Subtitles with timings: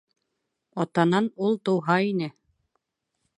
[0.83, 2.31] Атанан ул тыуһа ине